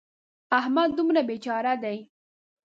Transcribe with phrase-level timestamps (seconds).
[0.59, 1.97] احمد دومره بې چاره دی.